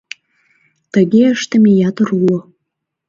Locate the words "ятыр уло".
1.89-2.39